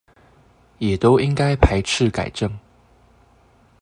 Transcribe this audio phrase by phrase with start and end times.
[0.79, 2.57] 也都應該排斥改正